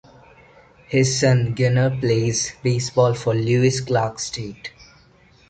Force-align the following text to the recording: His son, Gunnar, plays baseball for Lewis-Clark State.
His 0.87 1.19
son, 1.19 1.53
Gunnar, 1.53 1.95
plays 1.99 2.53
baseball 2.63 3.13
for 3.13 3.35
Lewis-Clark 3.35 4.17
State. 4.17 4.73